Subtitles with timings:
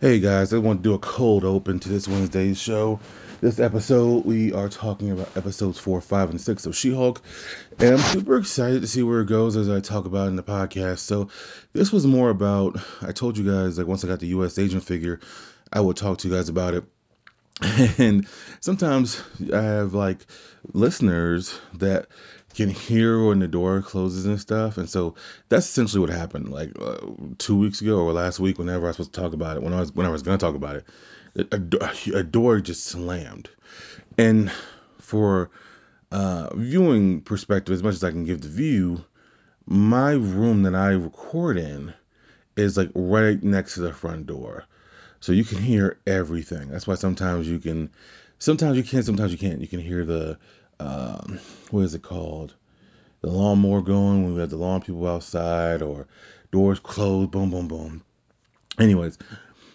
[0.00, 3.00] Hey guys, I want to do a cold open to this Wednesday's show.
[3.40, 7.20] This episode, we are talking about episodes 4, 5, and 6 of She Hulk,
[7.80, 10.44] and I'm super excited to see where it goes as I talk about in the
[10.44, 10.98] podcast.
[10.98, 11.30] So,
[11.72, 14.84] this was more about, I told you guys, like, once I got the US agent
[14.84, 15.18] figure,
[15.72, 16.84] I would talk to you guys about it.
[17.98, 18.28] And
[18.60, 19.20] sometimes
[19.52, 20.24] I have, like,
[20.72, 22.06] listeners that
[22.58, 24.78] can hear when the door closes and stuff.
[24.78, 25.14] And so
[25.48, 26.50] that's essentially what happened.
[26.50, 26.96] Like uh,
[27.38, 29.72] two weeks ago or last week, whenever I was supposed to talk about it, when
[29.72, 30.84] I was when I was to talk about it,
[31.52, 33.48] a, a, door just slammed.
[34.18, 34.50] And
[34.98, 35.50] for
[36.10, 39.04] uh, viewing perspective, as much as I can give the view,
[39.64, 41.94] my room that I record in
[42.56, 44.64] is like right next to the front door.
[45.20, 46.70] So you can hear everything.
[46.70, 47.90] That's why sometimes you can,
[48.40, 49.60] sometimes you can, sometimes you can't.
[49.60, 50.38] You can hear the
[50.80, 51.40] um,
[51.70, 52.54] what is it called?
[53.20, 56.06] The lawnmower going when we had the lawn people outside or
[56.52, 58.02] doors closed, boom, boom, boom.
[58.78, 59.18] Anyways,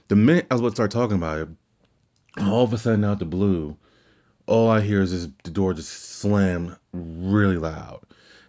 [0.08, 1.50] the minute I was about to start talking about it,
[2.40, 3.78] all of a sudden out the blue,
[4.48, 8.02] all I hear is this, the door just slam really loud.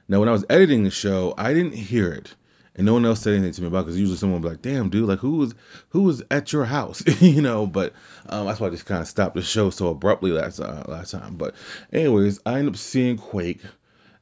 [0.08, 2.34] Now, when I was editing the show, I didn't hear it
[2.76, 4.62] and no one else said anything to me about because usually someone would be like,
[4.62, 5.54] "Damn, dude, like who was
[5.90, 7.66] who was at your house?" you know.
[7.66, 7.92] But
[8.28, 11.12] um, that's why I just kind of stopped the show so abruptly last uh, last
[11.12, 11.36] time.
[11.36, 11.54] But
[11.92, 13.60] anyways, I ended up seeing Quake,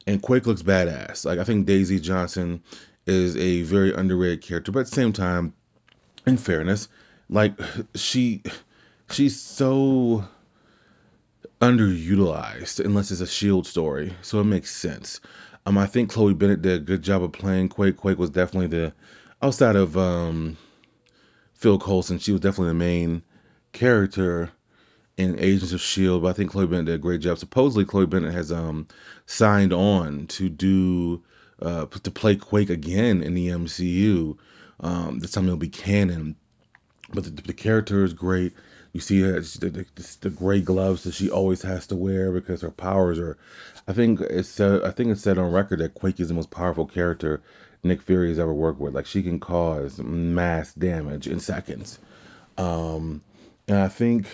[0.07, 1.25] and Quake looks badass.
[1.25, 2.63] Like I think Daisy Johnson
[3.05, 5.53] is a very underrated character, but at the same time,
[6.25, 6.87] in fairness,
[7.29, 7.53] like
[7.95, 8.43] she
[9.09, 10.25] she's so
[11.61, 15.21] underutilized unless it's a shield story so it makes sense
[15.65, 17.97] um, I think Chloe Bennet did a good job of playing Quake.
[17.97, 18.93] Quake was definitely the
[19.41, 20.57] outside of um,
[21.53, 23.23] Phil Coulson, she was definitely the main
[23.71, 24.51] character
[25.17, 26.23] in Agents of Shield.
[26.23, 27.37] But I think Chloe Bennet did a great job.
[27.37, 28.87] Supposedly, Chloe Bennet has um,
[29.25, 31.23] signed on to do
[31.61, 34.37] uh, to play Quake again in the MCU.
[34.79, 36.35] Um, this time it'll be canon.
[37.13, 38.53] But the, the character is great.
[38.91, 42.69] You see the, the, the, gray gloves that she always has to wear because her
[42.69, 43.37] powers are.
[43.87, 46.51] I think it's said, I think it's said on record that Quake is the most
[46.51, 47.41] powerful character
[47.81, 48.93] Nick Fury has ever worked with.
[48.93, 51.97] Like she can cause mass damage in seconds.
[52.57, 53.21] Um,
[53.67, 54.27] and I think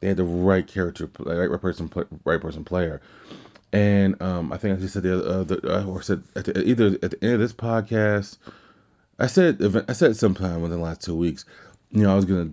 [0.00, 1.90] they had the right character, right person,
[2.24, 3.00] right person player.
[3.72, 6.98] And um, I think I just said the other, uh, or said at the, either
[7.02, 8.38] at the end of this podcast,
[9.18, 11.44] I said I said sometime within the last two weeks,
[11.90, 12.52] you know, I was gonna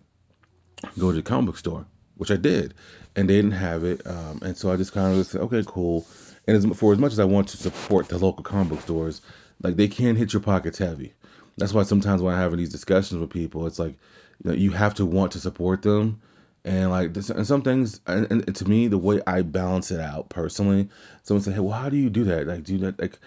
[1.00, 1.86] go to the comic book store,
[2.18, 2.74] which I did,
[3.16, 4.06] and they didn't have it.
[4.06, 6.06] Um, and so I just kind of said, okay, cool.
[6.48, 9.22] And as, for as much as I want to support the local comic book stores,
[9.64, 11.14] like they can hit your pockets heavy.
[11.58, 13.96] That's why sometimes when I'm having these discussions with people, it's like,
[14.44, 16.22] you know, you have to want to support them.
[16.68, 20.00] And like, this, and some things, and, and to me, the way I balance it
[20.00, 20.90] out personally,
[21.24, 22.48] someone said, hey, well, how do you do that?
[22.48, 23.00] Like, do that?
[23.00, 23.18] Like,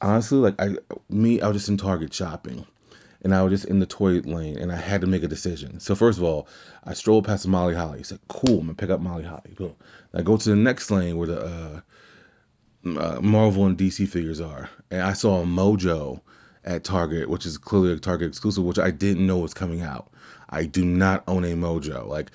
[0.00, 0.76] honestly, like I,
[1.08, 2.66] me, I was just in Target shopping
[3.24, 5.80] and I was just in the toy lane and I had to make a decision.
[5.80, 6.46] So first of all,
[6.84, 8.00] I strolled past Molly Holly.
[8.00, 9.74] I said, "Cool, I'm gonna pick up Molly Holly." Boom.
[10.12, 11.80] I go to the next lane where the uh,
[12.86, 16.20] uh, Marvel and DC figures are, and I saw a Mojo
[16.64, 20.10] at Target, which is clearly a Target exclusive, which I didn't know was coming out.
[20.48, 22.06] I do not own a Mojo.
[22.06, 22.30] Like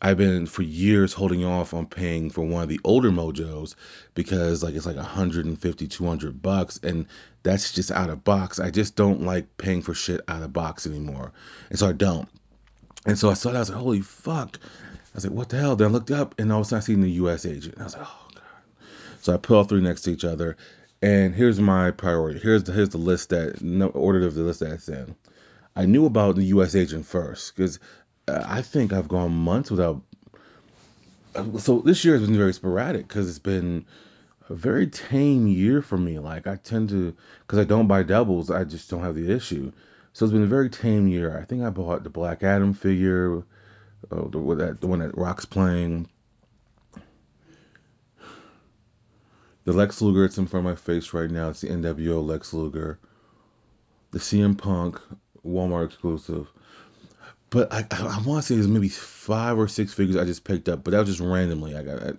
[0.00, 3.74] I've been for years holding off on paying for one of the older Mojos
[4.14, 7.06] because like it's like 150, 200 bucks, and
[7.42, 8.58] that's just out of box.
[8.58, 11.32] I just don't like paying for shit out of box anymore,
[11.70, 12.28] and so I don't.
[13.06, 14.58] And so I saw that I was like, holy fuck.
[14.62, 15.76] I was like, what the hell?
[15.76, 17.46] Then I looked up and all of a sudden I seen the U.S.
[17.46, 17.76] agent.
[17.78, 18.42] I was like, oh god.
[19.20, 20.56] So I put all three next to each other,
[21.02, 22.40] and here's my priority.
[22.40, 25.14] Here's the here's the list that no order of the list that's in.
[25.76, 26.74] I knew about the U.S.
[26.74, 27.80] agent first because
[28.26, 30.02] I think I've gone months without.
[31.58, 33.86] So this year has been very sporadic because it's been
[34.48, 36.18] a very tame year for me.
[36.18, 39.72] Like I tend to, because I don't buy doubles, I just don't have the issue.
[40.12, 41.36] So it's been a very tame year.
[41.36, 43.38] I think I bought the Black Adam figure,
[44.10, 46.08] uh, the, that, the one that Rock's playing.
[49.64, 51.48] The Lex Luger, it's in front of my face right now.
[51.48, 52.98] It's the NWO Lex Luger.
[54.12, 55.00] The CM Punk
[55.44, 56.46] Walmart exclusive
[57.50, 60.68] but I, I, want to say there's maybe five or six figures I just picked
[60.68, 61.76] up, but that was just randomly.
[61.76, 62.12] I got I,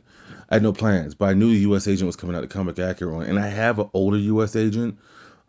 [0.49, 1.87] I had no plans, but I knew the U.S.
[1.87, 4.55] agent was coming out, the comic accurate and I have an older U.S.
[4.55, 4.97] agent,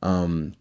[0.03, 0.55] um,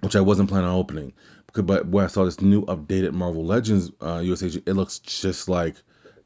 [0.00, 1.12] which I wasn't planning on opening.
[1.54, 4.42] But when I saw this new updated Marvel Legends uh, U.S.
[4.42, 5.76] agent, it looks just like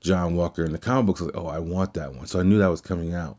[0.01, 1.21] John Walker in the comic books.
[1.21, 2.27] Like, oh, I want that one.
[2.27, 3.39] So I knew that was coming out.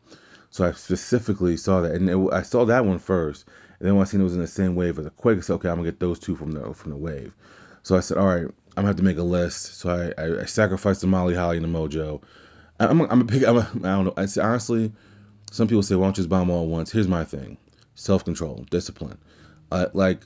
[0.51, 3.45] So I specifically saw that, and it, I saw that one first.
[3.79, 5.41] And then when I seen it was in the same wave as the Quake, I
[5.41, 7.33] said, okay, I'm gonna get those two from the from the wave.
[7.83, 9.75] So I said, all right, I'm gonna have to make a list.
[9.79, 12.21] So I, I, I sacrificed the Molly Holly and the Mojo.
[12.79, 13.45] I'm, I'm a pick.
[13.45, 14.13] I'm I don't know.
[14.17, 14.91] I say, honestly,
[15.51, 16.91] some people say, why don't you just buy them all at once?
[16.91, 17.57] Here's my thing:
[17.95, 19.17] self control, discipline.
[19.71, 20.21] Uh, like,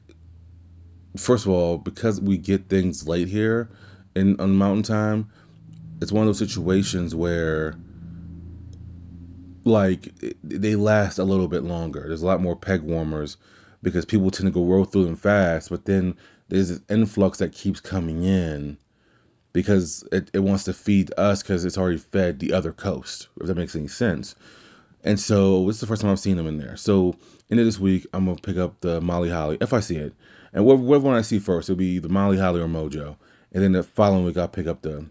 [1.17, 3.69] first of all, because we get things late here,
[4.15, 5.31] in on Mountain Time,
[6.01, 7.75] it's one of those situations where
[9.65, 10.13] like
[10.43, 12.05] they last a little bit longer.
[12.07, 13.37] There's a lot more peg warmers
[13.81, 16.15] because people tend to go roll through them fast, but then
[16.47, 18.77] there's this influx that keeps coming in
[19.53, 23.47] because it, it wants to feed us because it's already fed the other coast, if
[23.47, 24.35] that makes any sense.
[25.03, 26.77] And so this is the first time I've seen them in there.
[26.77, 27.15] So
[27.49, 30.13] end of this week, I'm gonna pick up the Molly Holly if I see it,
[30.51, 33.15] and whatever one I see first, it'll be the Molly Holly or Mojo,
[33.53, 35.05] and then the following week I'll pick up the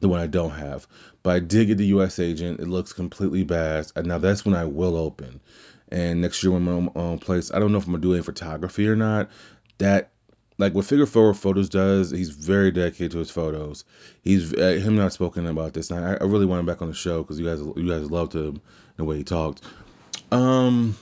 [0.00, 0.86] the one I don't have.
[1.22, 2.18] But I did get the U.S.
[2.18, 2.60] agent.
[2.60, 5.40] It looks completely bad, and now that's when I will open.
[5.88, 8.22] And next year when I'm on place, I don't know if I'm gonna do any
[8.22, 9.30] photography or not.
[9.78, 10.10] That
[10.58, 13.84] like what Figure Four Photos does, he's very dedicated to his photos.
[14.22, 16.88] He's uh, him not spoken about this, and I, I really want him back on
[16.88, 18.60] the show because you guys you guys loved him
[18.96, 19.62] the way he talked.
[20.30, 20.96] Um,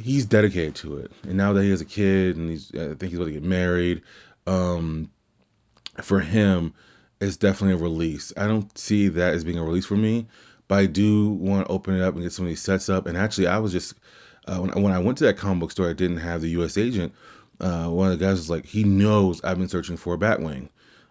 [0.00, 3.04] he's dedicated to it, and now that he has a kid and he's I think
[3.04, 4.02] he's about to get married,
[4.46, 5.10] um,
[6.02, 6.74] for him,
[7.20, 8.32] it's definitely a release.
[8.36, 10.28] I don't see that as being a release for me,
[10.68, 13.06] but I do want to open it up and get some of these sets up.
[13.06, 13.94] And actually, I was just
[14.46, 16.78] uh, when, when I went to that comic book store, I didn't have the U.S.
[16.78, 17.14] agent.
[17.60, 20.68] Uh, one of the guys was like, he knows I've been searching for a Batwing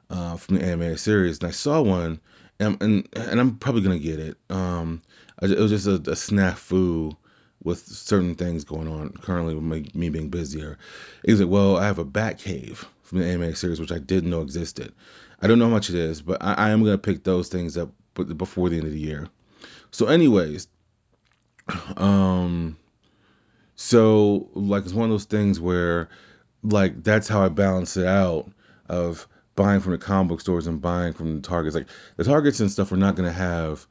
[0.09, 2.19] uh, from the animated series, and I saw one,
[2.59, 4.37] and and, and I'm probably gonna get it.
[4.49, 5.01] Um,
[5.41, 7.15] it was just a, a snafu
[7.63, 10.77] with certain things going on currently with me, me being busier.
[11.25, 14.41] He's like, well, I have a Batcave from the animated series, which I didn't know
[14.41, 14.93] existed.
[15.41, 17.77] I don't know how much it is, but I, I am gonna pick those things
[17.77, 19.27] up before the end of the year.
[19.91, 20.67] So, anyways,
[21.97, 22.77] um,
[23.75, 26.09] so like it's one of those things where
[26.63, 28.49] like that's how I balance it out
[28.87, 31.75] of buying from the comic book stores and buying from the targets.
[31.75, 31.87] Like
[32.17, 33.85] the targets and stuff are not gonna have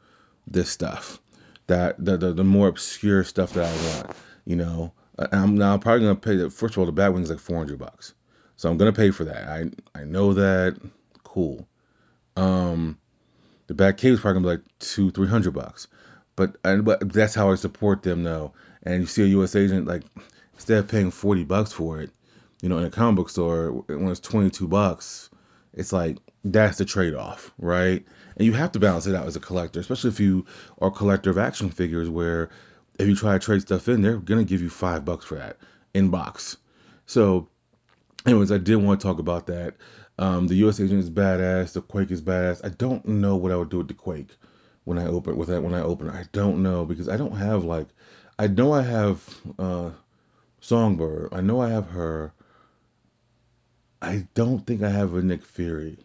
[0.46, 1.20] this stuff,
[1.66, 4.16] that the the, the more obscure stuff that I want.
[4.44, 6.48] You know, I'm now probably gonna pay.
[6.48, 8.14] First of all, the Batwing's like 400 bucks,
[8.56, 9.48] so I'm gonna pay for that.
[9.48, 10.78] I I know that.
[11.22, 11.66] Cool.
[12.36, 12.98] Um,
[13.66, 15.88] the Batcave is probably gonna be like two three hundred bucks,
[16.36, 18.52] but and but that's how I support them though.
[18.82, 19.54] And you see a U.S.
[19.54, 20.02] agent like
[20.54, 22.10] instead of paying 40 bucks for it,
[22.62, 25.28] you know, in a comic book store when it's 22 bucks,
[25.74, 28.04] it's like that's the trade-off, right?
[28.36, 30.46] And you have to balance it out as a collector, especially if you
[30.80, 32.48] are a collector of action figures, where
[32.98, 35.58] if you try to trade stuff in, they're gonna give you five bucks for that
[35.92, 36.56] in box.
[37.04, 37.48] So,
[38.24, 39.74] anyways, I did want to talk about that.
[40.18, 40.80] Um, the U.S.
[40.80, 41.72] agent is badass.
[41.72, 42.64] The Quake is badass.
[42.64, 44.30] I don't know what I would do with the Quake
[44.84, 46.08] when I open with that when I open.
[46.10, 47.88] I don't know because I don't have like
[48.38, 49.90] I know I have uh,
[50.60, 51.30] Songbird.
[51.32, 52.32] I know I have her.
[54.02, 55.96] I don't think I have a Nick Fury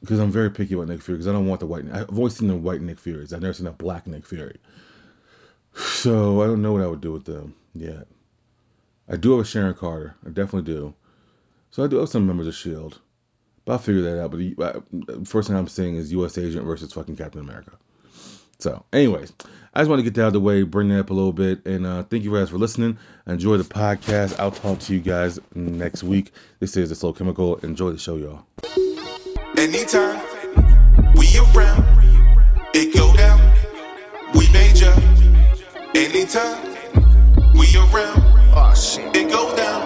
[0.00, 1.84] because I'm very picky about Nick Fury because I don't want the white.
[1.92, 3.32] I've always seen the white Nick Furies.
[3.32, 4.58] I've never seen a black Nick Fury.
[5.74, 8.06] So I don't know what I would do with them yet.
[9.08, 10.14] I do have a Sharon Carter.
[10.22, 10.92] I definitely do.
[11.70, 13.00] So I do have some members of Shield,
[13.64, 14.32] but I'll figure that out.
[14.32, 16.36] But the first thing I'm saying is U.S.
[16.36, 17.72] Agent versus fucking Captain America.
[18.62, 19.32] So, anyways,
[19.74, 21.32] I just want to get that out of the way, bring that up a little
[21.32, 22.96] bit, and uh, thank you guys for listening.
[23.26, 24.38] Enjoy the podcast.
[24.38, 26.30] I'll talk to you guys next week.
[26.60, 27.56] This is the Slow Chemical.
[27.56, 28.46] Enjoy the show, y'all.
[29.58, 30.22] Anytime
[31.16, 31.84] we around,
[32.72, 33.40] it go down.
[34.34, 34.94] We major.
[35.96, 36.76] Anytime
[37.54, 38.22] we around,
[38.54, 39.16] oh, shit.
[39.16, 39.81] it go down.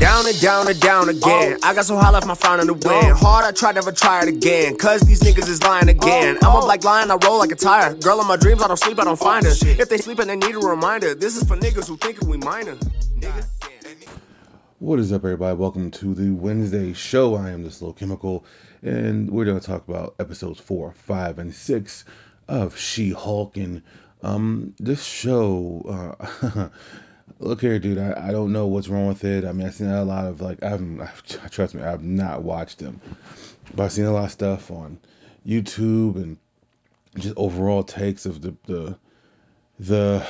[0.00, 1.58] Down and down and down again.
[1.62, 3.16] I got so high left my frown in the wind.
[3.18, 4.76] Hard, I tried never try it again.
[4.76, 6.38] Cause these niggas is lying again.
[6.42, 7.94] I'm a black lion, I roll like a tire.
[7.94, 9.52] Girl in my dreams, I don't sleep, I don't find her.
[9.52, 12.38] If they sleep and they need a reminder, this is for niggas who think we
[12.38, 12.76] minor.
[12.76, 13.46] Niggas.
[14.78, 15.54] What is up, everybody?
[15.58, 17.34] Welcome to the Wednesday show.
[17.34, 18.46] I am the Slow Chemical,
[18.80, 22.06] and we're going to talk about episodes four, five, and six
[22.48, 23.58] of She Hulk.
[23.58, 23.82] And
[24.22, 26.68] um, this show, uh,
[27.38, 27.98] look here, dude.
[27.98, 29.44] I, I don't know what's wrong with it.
[29.44, 31.00] I mean, I've seen a lot of like I haven't.
[31.00, 33.00] I've, trust me, I've not watched them,
[33.74, 34.98] but I've seen a lot of stuff on
[35.46, 36.38] YouTube and
[37.16, 38.98] just overall takes of the the
[39.78, 40.26] the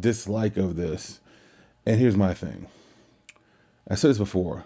[0.00, 1.18] dislike of this.
[1.86, 2.66] And here's my thing.
[3.88, 4.64] I said this before.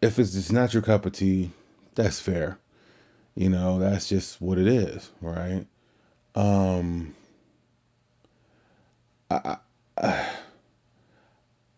[0.00, 1.50] If it's just not your cup of tea,
[1.94, 2.58] that's fair.
[3.34, 5.66] You know, that's just what it is, right?
[6.34, 7.14] Um,
[9.30, 9.58] I,
[9.96, 10.28] I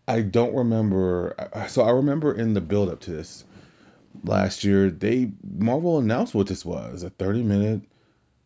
[0.06, 1.34] I don't remember.
[1.68, 3.44] So I remember in the build up to this
[4.22, 7.80] last year, they Marvel announced what this was a 30 minute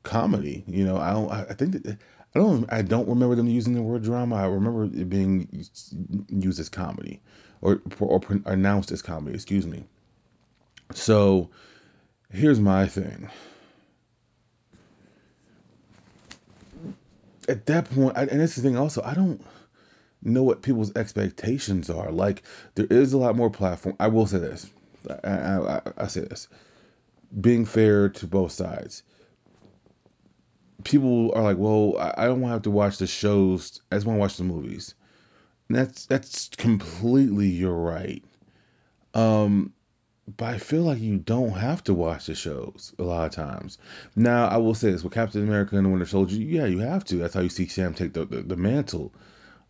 [0.02, 0.64] comedy.
[0.66, 1.30] You know, I don't.
[1.30, 1.86] I think.
[2.34, 2.72] I don't.
[2.72, 4.36] I don't remember them using the word drama.
[4.36, 5.48] I remember it being
[6.28, 7.20] used as comedy,
[7.60, 9.34] or or, announced as comedy.
[9.34, 9.84] Excuse me.
[10.94, 11.50] So,
[12.30, 13.28] here's my thing.
[17.48, 19.40] At that point, and that's the thing also, I don't
[20.28, 22.10] know what people's expectations are.
[22.10, 22.42] Like
[22.74, 23.96] there is a lot more platform.
[23.98, 24.70] I will say this
[25.24, 26.48] I, I, I, say this,
[27.38, 29.02] being fair to both sides.
[30.84, 33.80] People are like, well, I, I don't want to have to watch the shows.
[33.90, 34.94] I just want to watch the movies.
[35.68, 38.24] And that's that's completely your right.
[39.14, 39.72] Um,
[40.36, 43.78] but I feel like you don't have to watch the shows a lot of times.
[44.14, 47.04] Now, I will say this with Captain America and the Winter Soldier, yeah, you have
[47.06, 47.16] to.
[47.16, 49.12] That's how you see Sam take the, the, the mantle.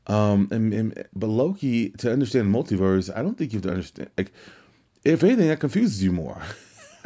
[0.08, 4.10] Um, and, and but Loki, to understand multiverse, I don't think you have to understand.
[4.16, 4.32] Like,
[5.04, 6.40] if anything, that confuses you more.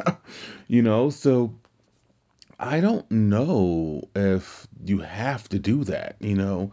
[0.67, 1.53] you know, so
[2.59, 6.15] I don't know if you have to do that.
[6.19, 6.71] You know,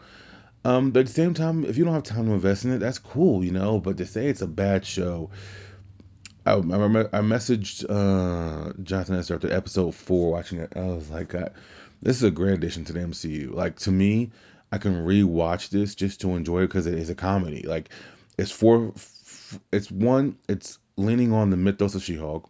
[0.64, 2.78] um, but at the same time, if you don't have time to invest in it,
[2.78, 3.44] that's cool.
[3.44, 5.30] You know, but to say it's a bad show
[6.46, 10.72] I, I, I messaged uh, Jonathan Esther after episode four, watching it.
[10.74, 11.50] I was like, uh,
[12.02, 14.30] "This is a great addition to the MCU." Like to me,
[14.72, 17.62] I can rewatch this just to enjoy it because it is a comedy.
[17.62, 17.90] Like
[18.38, 18.92] it's four,
[19.72, 22.48] it's one, it's leaning on the mythos of She-Hulk.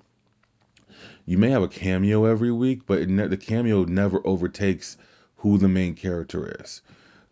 [1.25, 4.97] You may have a cameo every week, but ne- the cameo never overtakes
[5.37, 6.83] who the main character is.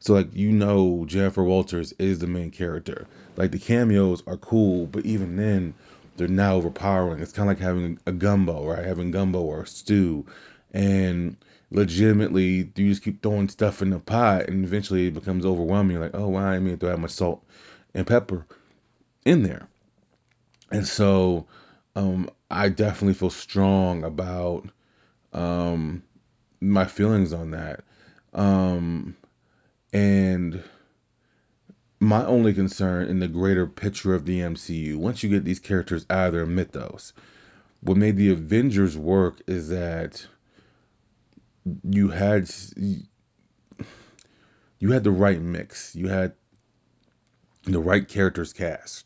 [0.00, 3.06] So like you know, Jennifer Walters is the main character.
[3.36, 5.74] Like the cameos are cool, but even then
[6.16, 7.20] they're now overpowering.
[7.20, 8.84] It's kind of like having a gumbo, right?
[8.84, 10.26] Having gumbo or stew,
[10.72, 11.36] and
[11.70, 15.96] legitimately you just keep throwing stuff in the pot, and eventually it becomes overwhelming.
[15.96, 17.44] You're like, oh, why I mean throw that much salt
[17.94, 18.46] and pepper
[19.24, 19.68] in there,
[20.70, 21.46] and so
[21.96, 24.68] um, I definitely feel strong about
[25.32, 26.02] um,
[26.60, 27.84] my feelings on that,
[28.32, 29.16] um,
[29.92, 30.62] and
[32.00, 36.06] my only concern in the greater picture of the MCU, once you get these characters
[36.08, 37.12] out of their mythos,
[37.80, 40.24] what made the Avengers work is that
[41.84, 42.50] you had
[44.78, 45.94] you had the right mix.
[45.94, 46.34] You had
[47.64, 49.04] the right characters cast.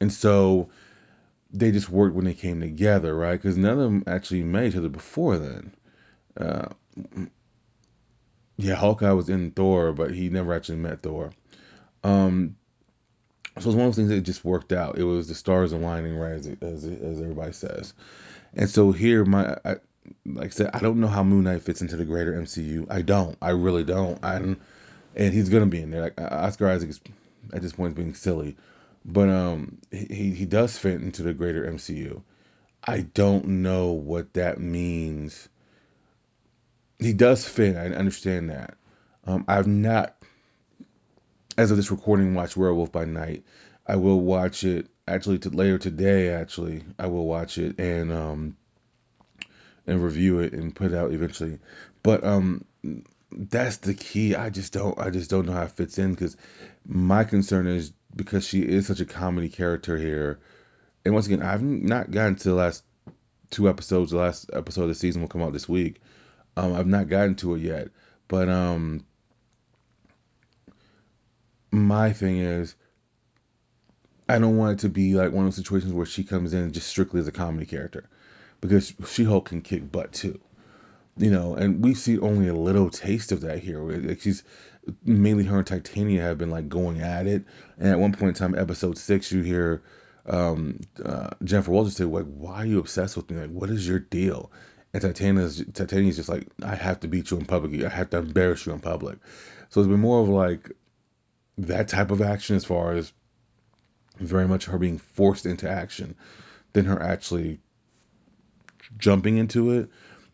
[0.00, 0.70] And so
[1.52, 3.32] they just worked when they came together, right?
[3.32, 5.74] Because none of them actually met each other before then.
[6.36, 6.68] Uh,
[8.56, 11.32] yeah, Hawkeye was in Thor, but he never actually met Thor.
[12.04, 12.56] Um,
[13.58, 14.96] so it's one of those things that just worked out.
[14.98, 17.94] It was the stars aligning, right, as as, as everybody says.
[18.54, 19.56] And so here, my
[20.24, 22.86] like I said, I don't know how Moon Knight fits into the greater MCU.
[22.90, 23.36] I don't.
[23.40, 24.22] I really don't.
[24.24, 24.58] I and
[25.14, 26.02] he's gonna be in there.
[26.02, 27.00] Like Oscar Isaac is
[27.52, 28.56] at this point being silly,
[29.04, 32.22] but um, he he does fit into the greater MCU.
[32.82, 35.48] I don't know what that means.
[36.98, 37.76] He does fit.
[37.76, 38.74] I understand that.
[39.26, 40.16] Um, I've not
[41.58, 43.44] as of this recording, watched Werewolf by Night.
[43.86, 46.30] I will watch it actually to later today.
[46.30, 48.56] Actually, I will watch it and um
[49.86, 51.58] and review it and put it out eventually.
[52.02, 52.64] But um
[53.32, 54.34] that's the key.
[54.34, 56.36] I just don't I just don't know how it fits in because
[56.86, 60.40] my concern is because she is such a comedy character here.
[61.04, 62.84] And once again, I've not gotten to the last
[63.50, 64.10] two episodes.
[64.10, 66.00] The last episode of the season will come out this week.
[66.56, 67.88] Um, I've not gotten to it yet,
[68.28, 69.04] but um,
[71.70, 72.74] my thing is
[74.28, 76.72] I don't want it to be like one of those situations where she comes in
[76.72, 78.08] just strictly as a comedy character
[78.60, 80.40] because She Hulk can kick butt too.
[81.16, 83.80] You know, and we see only a little taste of that here.
[83.80, 84.42] Like she's
[85.04, 87.44] mainly her and Titania have been like going at it,
[87.78, 89.82] and at one point in time, episode six, you hear
[90.26, 93.40] um, uh, Jennifer Walters say, "Like, why are you obsessed with me?
[93.40, 94.50] Like, what is your deal?"
[94.92, 97.84] And Titania's Titania's just like, "I have to beat you in public.
[97.84, 99.18] I have to embarrass you in public."
[99.70, 100.72] So it's been more of like
[101.58, 103.12] that type of action as far as
[104.18, 106.14] very much her being forced into action
[106.72, 107.60] than her actually
[108.98, 109.88] jumping into it.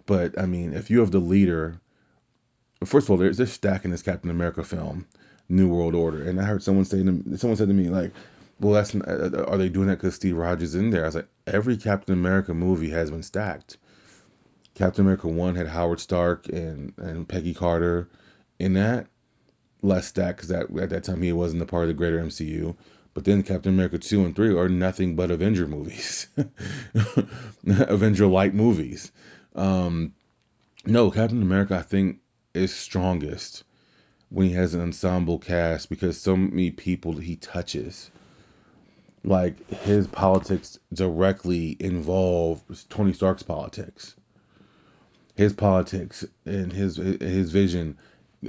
[0.06, 1.80] But I mean, if you have the leader,
[2.84, 5.06] first of all, there's this stack in this Captain America film,
[5.48, 8.12] New World Order, and I heard someone say to someone said to me like,
[8.60, 11.16] "Well, that's uh, are they doing that because Steve Rogers is in there?" I was
[11.16, 13.78] like, every Captain America movie has been stacked.
[14.74, 18.08] Captain America one had Howard Stark and and Peggy Carter
[18.58, 19.08] in that
[19.82, 22.76] less stacked because that at that time he wasn't a part of the greater MCU.
[23.16, 26.26] But then Captain America 2 and 3 are nothing but Avenger movies.
[27.66, 29.10] Avenger light movies.
[29.54, 30.12] Um,
[30.84, 32.18] no, Captain America I think
[32.52, 33.64] is strongest
[34.28, 38.10] when he has an ensemble cast because so many people he touches.
[39.24, 44.14] Like his politics directly involve Tony Stark's politics.
[45.36, 47.96] His politics and his his vision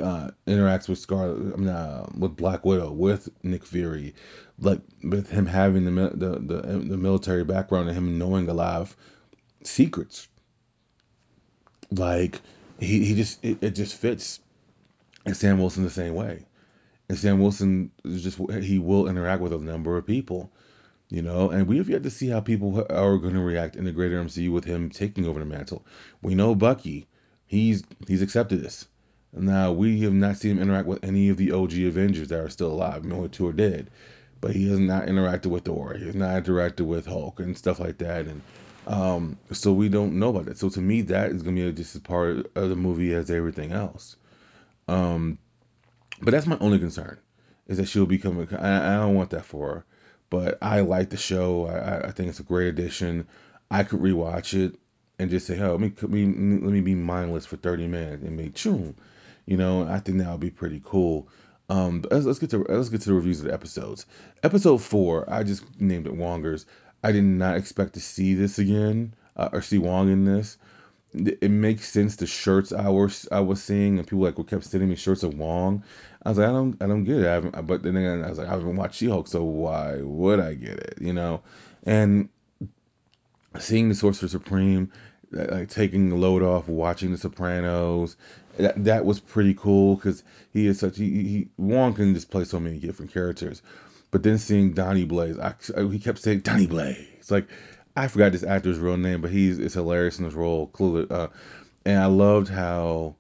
[0.02, 4.16] uh, interacts with Scarlet, I mean, uh, with Black Widow, with Nick Fury,
[4.60, 8.82] like with him having the the the, the military background and him knowing a lot
[8.82, 8.96] of
[9.64, 10.28] secrets.
[11.92, 12.42] Like
[12.80, 14.40] he he just it, it just fits.
[15.26, 16.46] And Sam Wilson the same way.
[17.10, 20.52] And Sam Wilson just he will interact with a number of people.
[21.10, 23.86] You know, and we have yet to see how people are going to react in
[23.86, 25.86] the greater MCU with him taking over the mantle.
[26.22, 27.08] We know Bucky,
[27.46, 28.88] he's he's accepted this.
[29.34, 32.50] Now we have not seen him interact with any of the OG Avengers that are
[32.50, 33.04] still alive.
[33.04, 33.90] I mean, only two are dead,
[34.42, 35.94] but he has not interacted with Thor.
[35.94, 38.26] He has not interacted with Hulk and stuff like that.
[38.26, 38.42] And
[38.88, 40.58] um, so we don't know about that.
[40.58, 43.72] So to me, that is gonna be just as part of the movie as everything
[43.72, 44.16] else.
[44.88, 45.38] Um,
[46.22, 47.20] but that's my only concern
[47.68, 48.40] is that she'll become.
[48.40, 49.86] A, I, I don't want that for her,
[50.30, 51.68] but I like the show.
[51.68, 53.28] I, I think it's a great addition.
[53.70, 54.80] I could rewatch it
[55.20, 58.24] and just say, "Oh, let me let me, let me be mindless for 30 minutes
[58.24, 58.96] and make choom."
[59.48, 61.28] You know, I think that would be pretty cool.
[61.70, 64.06] Um, let's, let's get to let's get to the reviews of the episodes.
[64.44, 66.66] Episode four, I just named it Wongers.
[67.04, 70.58] I did not expect to see this again uh, or see Wong in this
[71.14, 74.90] it makes sense the shirts I was I was seeing and people like kept sending
[74.90, 75.84] me shirts of Wong.
[76.24, 77.28] I was like I don't I don't get it.
[77.28, 80.40] I haven't, but then again, I was like I haven't watched She-Hulk, so why would
[80.40, 80.98] I get it?
[81.02, 81.42] You know,
[81.84, 82.30] and
[83.60, 84.92] seeing the Sorcerer Supreme,
[85.32, 88.18] like taking the load off, watching The Sopranos,
[88.58, 92.44] that that was pretty cool because he is such he, he Wong can just play
[92.44, 93.62] so many different characters.
[94.10, 95.56] But then seeing Donny Blaze, I,
[95.92, 97.48] he kept saying Donny Blaze, like
[97.96, 100.72] I forgot this actor's real name, but he's it's hilarious in this role.
[100.80, 101.28] Uh,
[101.86, 103.16] and I loved how,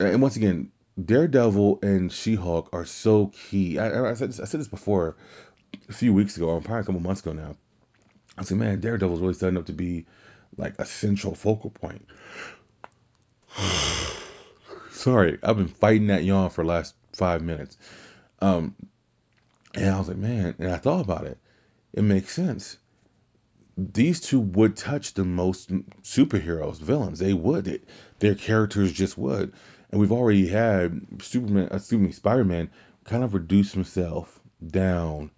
[0.00, 0.70] and once again,
[1.02, 3.78] Daredevil and She-Hulk are so key.
[3.78, 5.16] I, I said this, I said this before
[5.88, 7.56] a few weeks ago, or probably a couple months ago now.
[8.38, 10.06] I said, man, Daredevil's really setting up to be
[10.56, 12.06] like a central focal point.
[15.04, 17.76] Sorry, I've been fighting that yawn for the last five minutes.
[18.40, 18.74] Um,
[19.74, 21.38] and I was like, man, and I thought about it.
[21.92, 22.78] It makes sense
[23.76, 25.70] these two would touch the most
[26.02, 27.18] superheroes, villains.
[27.18, 27.66] They would.
[27.66, 27.84] It,
[28.20, 29.52] their characters just would.
[29.90, 32.70] And we've already had Superman, uh, excuse me, Spider-Man,
[33.04, 35.30] kind of reduce himself down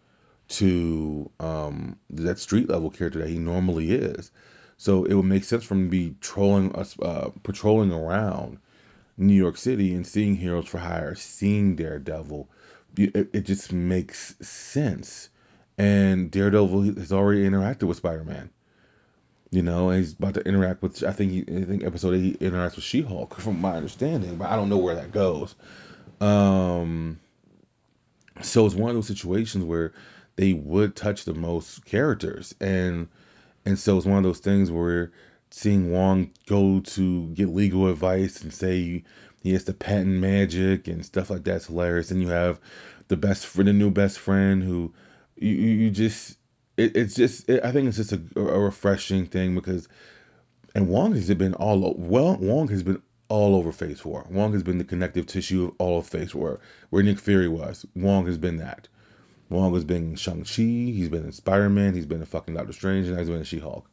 [0.48, 4.30] to um, that street level character that he normally is.
[4.76, 8.58] So it would make sense for him to be trolling us, uh, patrolling around
[9.16, 12.48] New York City and seeing Heroes for Hire, seeing Daredevil.
[12.96, 15.28] It, it just makes sense
[15.78, 18.50] and Daredevil has already interacted with Spider Man.
[19.50, 21.04] You know, and he's about to interact with.
[21.04, 24.50] I think I think episode eight he interacts with She Hulk, from my understanding, but
[24.50, 25.54] I don't know where that goes.
[26.20, 27.20] Um,
[28.42, 29.92] so it's one of those situations where
[30.34, 33.08] they would touch the most characters, and
[33.64, 35.12] and so it's one of those things where
[35.50, 39.04] seeing Wong go to get legal advice and say
[39.42, 42.10] he has to patent magic and stuff like that's hilarious.
[42.10, 42.60] And you have
[43.08, 44.92] the best friend, the new best friend who
[45.36, 46.36] you you just
[46.76, 49.88] it, it's just it, I think it's just a, a refreshing thing because
[50.74, 54.26] and Wong has been all well Wong has been all over Phase Four.
[54.30, 56.60] Wong has been the connective tissue of all of Phase Four.
[56.90, 58.88] Where Nick Fury was, Wong has been that.
[59.48, 60.62] Wong has been Shang Chi.
[60.62, 61.94] He's been Spider Man.
[61.94, 63.88] He's been in fucking Doctor Strange, and now he's been She Hulk.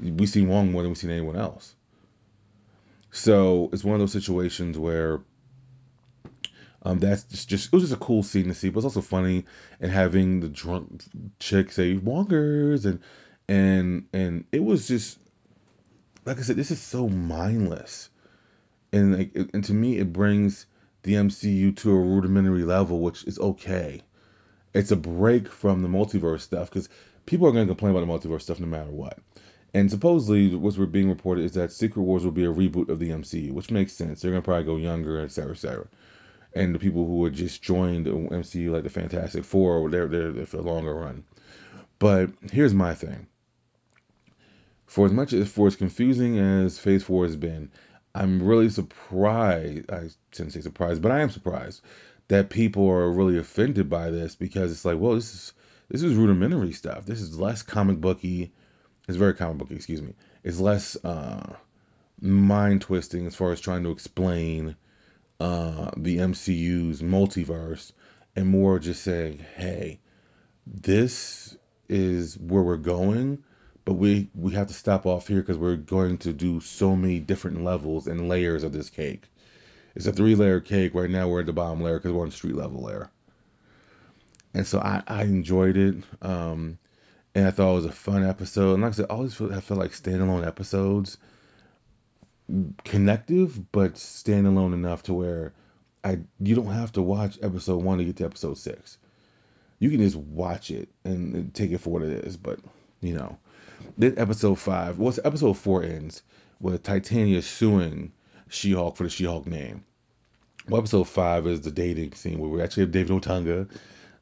[0.00, 1.74] We've seen Wong more than we've seen anyone else.
[3.10, 5.20] So it's one of those situations where
[6.82, 9.00] um, that's just, just it was just a cool scene to see, but it's also
[9.00, 9.46] funny
[9.80, 11.02] and having the drunk
[11.38, 13.00] chick say "Wongers" and
[13.48, 15.18] and and it was just
[16.24, 18.10] like I said, this is so mindless,
[18.92, 20.66] and like and to me it brings
[21.02, 24.02] the MCU to a rudimentary level, which is okay.
[24.74, 26.88] It's a break from the multiverse stuff because
[27.24, 29.18] people are going to complain about the multiverse stuff no matter what.
[29.76, 33.10] And supposedly, what's being reported is that Secret Wars will be a reboot of the
[33.10, 34.20] MCU, which makes sense.
[34.20, 35.86] They're to probably go younger, et cetera, et cetera
[36.56, 40.46] and the people who had just joined the MCU, like the Fantastic Four, they're they're
[40.46, 41.22] for a longer run.
[41.98, 43.26] But here's my thing.
[44.86, 47.70] For as much as for as confusing as Phase Four has been,
[48.14, 49.90] I'm really surprised.
[49.90, 51.82] I shouldn't say surprised, but I am surprised
[52.28, 55.52] that people are really offended by this because it's like, well, this is
[55.90, 57.04] this is rudimentary stuff.
[57.04, 58.54] This is less comic booky.
[59.08, 60.14] It's very comic booky, excuse me.
[60.42, 61.54] It's less uh,
[62.20, 64.76] mind twisting as far as trying to explain
[65.38, 67.92] uh, the MCU's multiverse
[68.34, 70.00] and more just saying, hey,
[70.66, 71.56] this
[71.88, 73.42] is where we're going,
[73.84, 77.20] but we we have to stop off here because we're going to do so many
[77.20, 79.22] different levels and layers of this cake.
[79.94, 80.94] It's a three layer cake.
[80.94, 83.10] Right now we're at the bottom layer because we're on street level layer.
[84.52, 85.96] And so I, I enjoyed it.
[86.20, 86.78] Um,
[87.36, 88.72] and I thought it was a fun episode.
[88.72, 91.18] And like I said, I always feel, I like standalone episodes
[92.82, 95.52] connective, but standalone enough to where
[96.02, 98.96] I you don't have to watch episode one to get to episode six.
[99.80, 102.38] You can just watch it and take it for what it is.
[102.38, 102.58] But
[103.02, 103.36] you know,
[103.98, 106.22] then episode five, what's well, episode four ends
[106.58, 108.12] with Titania suing
[108.48, 109.84] She-Hulk for the She-Hulk name.
[110.70, 113.68] Well, episode five is the dating scene where we actually have David Otunga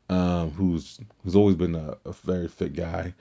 [0.09, 3.15] um, who's who's always been a, a very fit guy.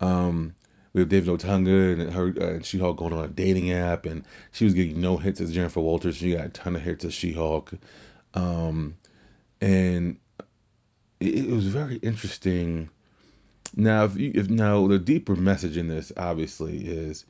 [0.00, 0.54] Um,
[0.92, 4.24] we have David Otunga and her uh, and She-Hulk going on a dating app, and
[4.52, 6.16] she was getting no hits as Jennifer Walters.
[6.16, 7.72] She got a ton of hits as She-Hulk,
[8.34, 8.96] um,
[9.60, 10.18] and
[11.20, 12.90] it, it was very interesting.
[13.74, 17.24] Now, if, you, if now the deeper message in this obviously is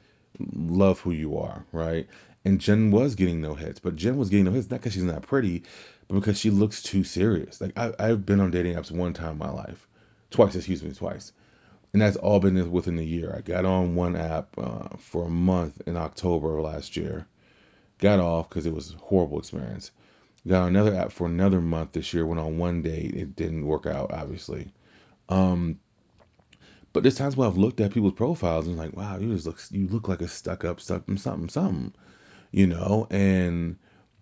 [0.55, 2.09] love who you are, right?
[2.45, 5.05] And Jen was getting no hits, but Jen was getting no hits not because she's
[5.05, 5.63] not pretty,
[6.09, 7.61] but because she looks too serious.
[7.61, 9.87] Like I, I've been on dating apps one time in my life,
[10.31, 11.33] twice, excuse me, twice,
[11.93, 13.35] and that's all been within a year.
[13.37, 17.27] I got on one app uh, for a month in October of last year,
[17.99, 19.91] got off because it was a horrible experience.
[20.47, 22.27] Got on another app for another month this year.
[22.27, 23.15] Went on one date.
[23.15, 24.73] It didn't work out, obviously.
[25.29, 25.79] Um,
[26.93, 29.61] but there's times where I've looked at people's profiles and like, wow, you just look
[29.71, 31.95] you look like a stuck up something something something,
[32.51, 33.77] you know, and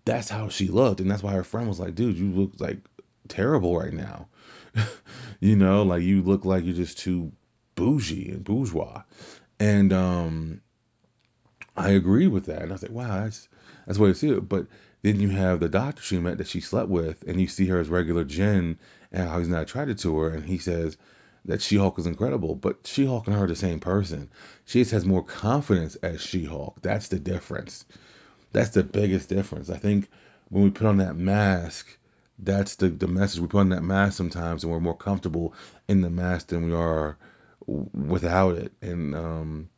[0.05, 2.79] that's how she looked, and that's why her friend was like, dude, you look like
[3.27, 4.27] terrible right now,
[5.39, 7.31] you know, like you look like you're just too
[7.75, 9.03] bougie and bourgeois,
[9.59, 10.61] and um,
[11.75, 13.47] I agree with that, and I was like, wow, that's
[13.85, 14.67] that's the way to see it, but
[15.01, 17.79] then you have the doctor she met that she slept with, and you see her
[17.79, 18.77] as regular Jen,
[19.11, 20.97] and how he's not attracted to her, and he says
[21.45, 24.29] that She-Hulk is incredible, but She-Hulk and her are the same person.
[24.65, 26.81] She just has more confidence as She-Hulk.
[26.81, 27.85] That's the difference.
[28.51, 29.69] That's the biggest difference.
[29.69, 30.09] I think
[30.49, 31.97] when we put on that mask,
[32.37, 35.53] that's the the message we put on that mask sometimes, and we're more comfortable
[35.87, 37.17] in the mask than we are
[37.65, 38.73] without it.
[38.81, 39.69] And um,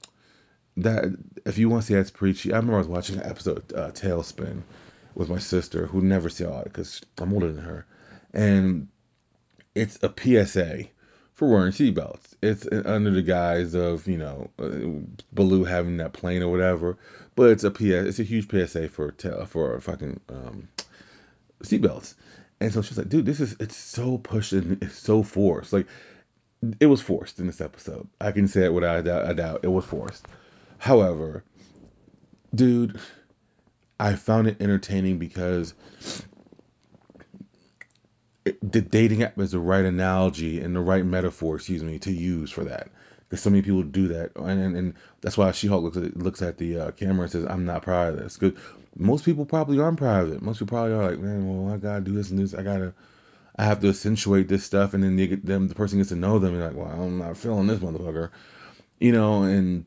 [0.77, 1.05] that
[1.45, 3.91] if you want to see that's preachy, I remember I was watching an episode uh,
[3.91, 4.63] TaleSpin
[5.13, 7.85] with my sister who never saw it because I'm older than her,
[8.33, 8.87] and
[9.75, 10.85] it's a PSA
[11.33, 12.33] for wearing seatbelts.
[12.41, 14.69] It's under the guise of you know uh,
[15.31, 16.97] Baloo having that plane or whatever,
[17.35, 17.83] but it's a PS.
[17.83, 19.13] It's a huge PSA for
[19.47, 20.67] for fucking um,
[21.63, 22.15] seatbelts.
[22.59, 25.73] And so she's like, dude, this is it's so pushed and it's so forced.
[25.73, 25.87] Like
[26.79, 28.07] it was forced in this episode.
[28.21, 29.61] I can say it without a doubt.
[29.63, 30.25] It was forced.
[30.77, 31.43] However,
[32.53, 32.99] dude,
[33.99, 35.73] I found it entertaining because
[38.61, 42.51] the dating app is the right analogy and the right metaphor, excuse me, to use
[42.51, 42.89] for that.
[43.29, 46.41] Because so many people do that, and and, and that's why She-Hulk looks at looks
[46.41, 48.59] at the uh, camera and says, "I'm not proud of this." Because
[48.95, 50.41] most people probably aren't proud of it.
[50.41, 52.53] Most people probably are like, "Man, well, I gotta do this and this.
[52.53, 52.93] I gotta."
[53.55, 55.67] I have to accentuate this stuff, and then they get them.
[55.67, 58.31] The person gets to know them, and like, well, I'm not feeling this motherfucker,
[58.99, 59.43] you know.
[59.43, 59.85] And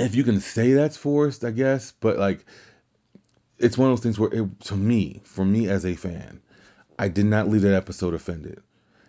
[0.00, 2.44] if you can say that's forced, I guess, but like,
[3.58, 6.40] it's one of those things where, it, to me, for me as a fan,
[7.02, 8.62] I did not leave that episode offended.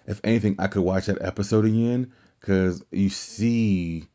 [0.08, 4.08] If anything, I could watch that episode again because you see,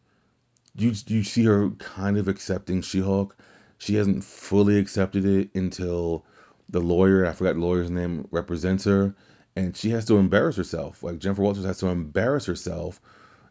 [0.75, 3.37] you you see her kind of accepting She-Hulk.
[3.79, 6.27] She hasn't fully accepted it until
[6.69, 9.15] the lawyer, I forgot the lawyer's name, represents her,
[9.55, 11.05] and she has to embarrass herself.
[11.05, 13.01] Like Jennifer Walters has to embarrass herself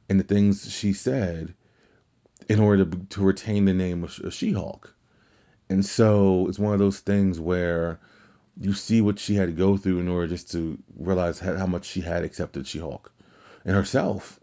[0.09, 1.53] in the things she said
[2.49, 4.93] in order to to retain the name of She-Hulk.
[5.69, 8.01] And so it's one of those things where
[8.59, 11.85] you see what she had to go through in order just to realize how, much
[11.85, 13.11] she had accepted She-Hulk
[13.65, 14.39] and herself,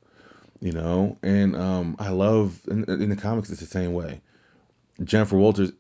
[0.61, 1.19] you know.
[1.23, 4.21] And um, I love in, in the comics it's the same way.
[5.03, 5.73] Jennifer Walters,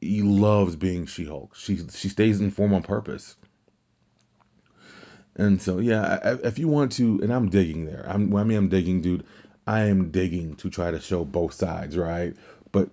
[0.00, 1.54] he loves being She-Hulk.
[1.56, 3.36] She she stays in form on purpose.
[5.36, 8.04] And so yeah, if you want to, and I'm digging there.
[8.06, 9.24] I'm I mean I'm digging, dude.
[9.66, 12.34] I am digging to try to show both sides, right?
[12.72, 12.90] But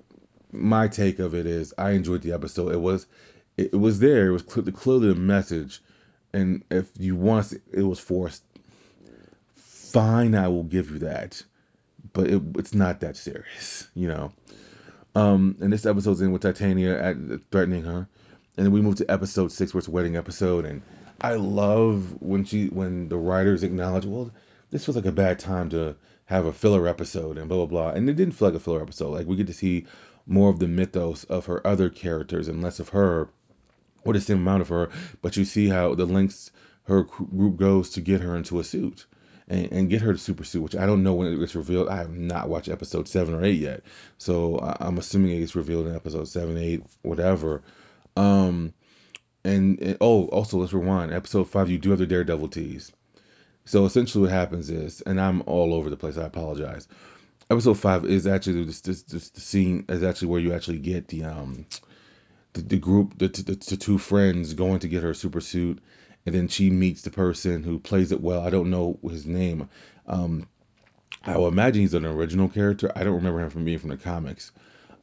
[0.52, 2.71] my take of it is I enjoyed the episode.
[2.71, 3.06] It was
[3.58, 4.28] it, was there.
[4.28, 5.82] It was clearly, clearly a message.
[6.34, 8.43] And if you want to, it was forced.
[9.56, 11.41] Fine, I will give you that.
[12.13, 14.32] But it, it's not that serious, you know.
[15.15, 17.15] Um, and this episode's in with Titania at,
[17.52, 18.08] threatening her,
[18.56, 20.84] and then we move to episode six, where it's a wedding episode, and
[21.20, 24.30] I love when she when the writers acknowledge, well,
[24.70, 27.89] this was like a bad time to have a filler episode and blah blah blah,
[27.89, 29.10] and it didn't feel like a filler episode.
[29.10, 29.88] Like we get to see
[30.28, 33.30] more of the mythos of her other characters and less of her
[34.04, 34.90] or the same amount of her,
[35.22, 36.52] but you see how the lengths
[36.84, 39.06] her group goes to get her into a suit
[39.48, 41.90] and, and get her to super suit, which I don't know when it gets revealed.
[41.90, 43.84] I have not watched episode seven or eight yet,
[44.18, 47.62] so I, am assuming it gets revealed in episode seven, eight, whatever.
[48.16, 48.74] Um,
[49.44, 51.14] and, and oh, also let's rewind.
[51.14, 52.92] Episode five, you do have the Daredevil tease.
[53.66, 56.18] So essentially, what happens is, and I'm all over the place.
[56.18, 56.88] I apologize.
[57.50, 61.66] Episode five is actually the scene is actually where you actually get the um
[62.58, 65.80] the, the group, the, the, the two friends going to get her super suit,
[66.26, 68.41] and then she meets the person who plays it well.
[68.41, 69.70] I don't know his name.
[70.08, 70.48] Um,
[71.24, 72.91] I will imagine he's an original character.
[72.96, 74.52] I don't remember him from being from the comics.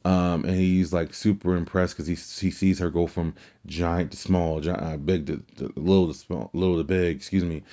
[0.03, 2.13] Um, and he's like super impressed because he
[2.45, 3.33] he sees her go from
[3.65, 7.17] giant to small, giant, uh, big to, to little to small, little to big.
[7.17, 7.63] Excuse me.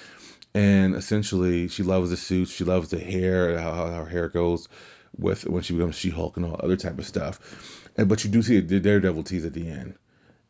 [0.55, 2.49] and essentially she loves the suit.
[2.49, 4.69] she loves the hair, how, how her hair goes
[5.17, 7.82] with when she becomes She-Hulk and all other type of stuff.
[7.97, 9.95] But you do see the Daredevil tease at the end,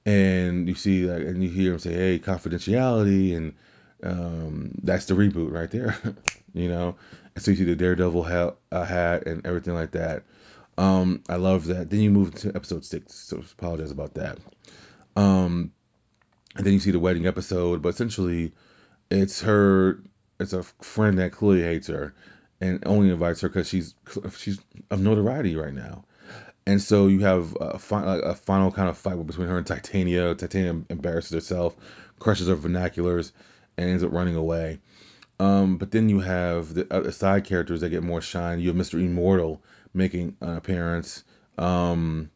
[0.07, 3.55] and you see like and you hear him say, "Hey, confidentiality," and
[4.03, 5.97] um, that's the reboot right there,
[6.55, 6.97] you know.
[7.35, 10.25] And so you see the Daredevil hat, uh, hat and everything like that.
[10.79, 11.91] Um, I love that.
[11.91, 14.39] Then you move to episode six, so apologize about that.
[15.17, 15.73] Um,
[16.57, 18.53] and then you see the wedding episode, but essentially,
[19.11, 20.03] it's her.
[20.41, 22.15] It's a friend that clearly hates her,
[22.61, 23.95] and only invites her because she's
[24.37, 26.05] she's of notoriety right now.
[26.67, 30.35] And so you have a, fi- a final kind of fight between her and Titania.
[30.35, 31.77] Titania embarrasses herself,
[32.19, 33.33] crushes her vernaculars,
[33.77, 34.79] and ends up running away.
[35.41, 38.61] Um, but then you have the uh, side characters that get more shine.
[38.61, 39.01] You have Mr.
[39.01, 39.61] Immortal
[39.93, 41.25] making an appearance
[41.59, 42.31] um,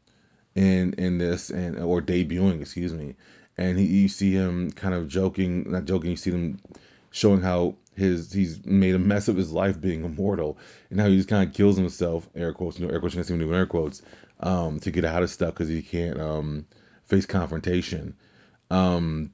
[0.56, 3.14] in in this and or debuting, excuse me.
[3.56, 6.10] And he, you see him kind of joking, not joking.
[6.10, 6.58] You see him
[7.10, 10.58] showing how his he's made a mess of his life being immortal,
[10.90, 13.18] and now he just kind of kills himself, air quotes, you know, air quotes, you
[13.18, 14.02] can't see him doing air quotes,
[14.40, 16.66] um, to get out of stuff because he can't um,
[17.04, 18.14] face confrontation.
[18.70, 19.32] Um,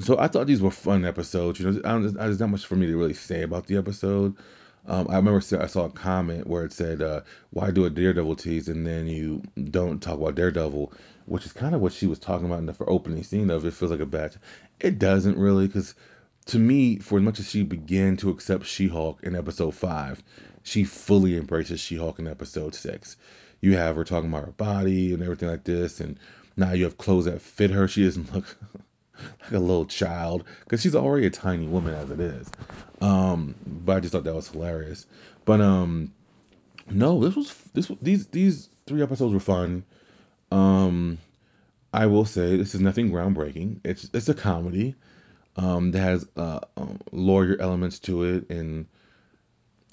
[0.00, 1.60] so I thought these were fun episodes.
[1.60, 4.36] You know, I don't, there's not much for me to really say about the episode.
[4.86, 8.36] Um, I remember I saw a comment where it said, uh, "Why do a Daredevil
[8.36, 10.92] tease and then you don't talk about Daredevil?"
[11.26, 13.74] Which is kind of what she was talking about in the opening scene of it
[13.74, 14.36] feels like a batch.
[14.80, 15.94] It doesn't really, because
[16.48, 20.22] to me, for as much as she began to accept She-Hulk in episode five,
[20.62, 23.16] she fully embraces She-Hulk in episode six.
[23.60, 26.18] You have her talking about her body and everything like this, and
[26.56, 27.86] now you have clothes that fit her.
[27.86, 28.56] She doesn't look
[29.42, 32.50] like a little child because she's already a tiny woman as it is.
[33.02, 35.04] Um, but I just thought that was hilarious.
[35.44, 36.14] But um,
[36.90, 39.84] no, this was this these these three episodes were fun.
[40.50, 41.18] Um,
[41.92, 43.80] I will say this is nothing groundbreaking.
[43.84, 44.94] It's it's a comedy
[45.58, 48.86] um, that has uh, um, lawyer elements to it, and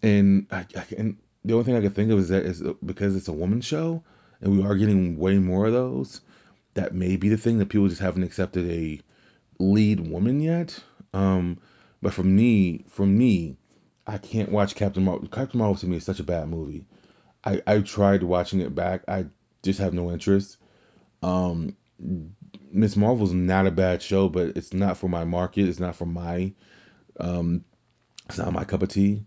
[0.02, 3.16] and I, I and the only thing I can think of is that is because
[3.16, 4.04] it's a woman show,
[4.40, 6.22] and we are getting way more of those.
[6.76, 9.02] That may be the thing that people just haven't accepted a
[9.60, 10.80] lead woman yet.
[11.14, 11.58] Um,
[12.02, 13.58] but for me, for me,
[14.06, 15.28] I can't watch Captain Marvel.
[15.28, 16.86] Captain Marvel to me is such a bad movie.
[17.44, 19.04] I I tried watching it back.
[19.08, 19.26] I
[19.64, 20.58] just have no interest.
[21.24, 21.76] Um,
[22.72, 25.68] Miss Marvel's not a bad show, but it's not for my market.
[25.68, 26.54] It's not for my.
[27.20, 27.64] Um,
[28.28, 29.26] it's not my cup of tea.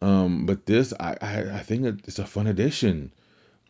[0.00, 3.12] Um, but this, I, I, I think it's a fun addition.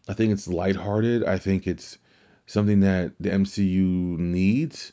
[0.09, 1.25] I think it's lighthearted.
[1.25, 1.98] I think it's
[2.46, 4.92] something that the MCU needs.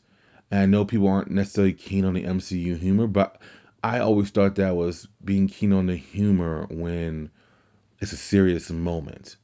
[0.51, 3.41] And I know people aren't necessarily keen on the MCU humor, but
[3.83, 7.31] I always thought that was being keen on the humor when
[7.99, 9.37] it's a serious moment.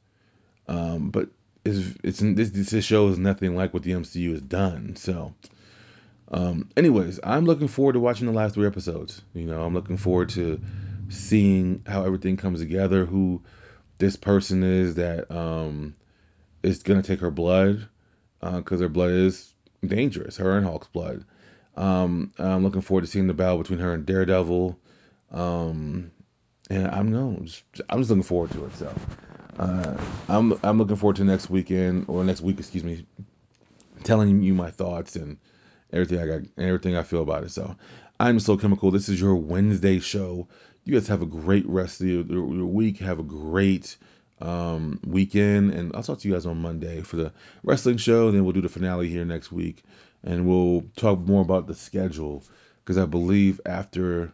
[0.68, 1.30] Um, but
[1.66, 4.96] it's, it's this this show is nothing like what the MCU has done.
[4.96, 5.34] So,
[6.30, 9.20] um, anyways, I'm looking forward to watching the last three episodes.
[9.34, 10.60] You know, I'm looking forward to
[11.08, 13.04] seeing how everything comes together.
[13.04, 13.42] Who
[13.98, 15.94] this person is that um,
[16.62, 17.88] is gonna take her blood
[18.40, 19.52] because uh, her blood is
[19.84, 20.36] dangerous.
[20.36, 21.24] Her and Hulk's blood.
[21.76, 24.78] Um, I'm looking forward to seeing the battle between her and Daredevil.
[25.30, 26.10] Um,
[26.70, 28.74] and I'm no, just, I'm just looking forward to it.
[28.76, 28.92] So
[29.58, 29.96] uh,
[30.28, 33.06] I'm I'm looking forward to next weekend or next week, excuse me,
[34.04, 35.38] telling you my thoughts and
[35.92, 37.50] everything I got, everything I feel about it.
[37.50, 37.76] So
[38.20, 38.90] I'm so chemical.
[38.90, 40.48] This is your Wednesday show.
[40.84, 42.98] You guys have a great rest of your, your week.
[42.98, 43.96] Have a great
[44.40, 48.30] um, weekend, and I'll talk to you guys on Monday for the wrestling show.
[48.30, 49.82] Then we'll do the finale here next week,
[50.22, 52.44] and we'll talk more about the schedule
[52.84, 54.32] because I believe after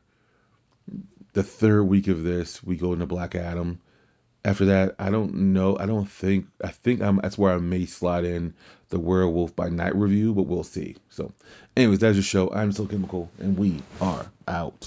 [1.33, 3.81] the third week of this, we go into Black Adam.
[4.45, 5.79] After that, I don't know.
[5.79, 6.47] I don't think.
[6.63, 7.17] I think I'm.
[7.23, 8.55] That's where I may slide in
[8.89, 10.97] the Werewolf by Night review, but we'll see.
[11.11, 11.33] So,
[11.77, 12.51] anyways, that's your show.
[12.53, 14.75] I'm Still Chemical, and we are out.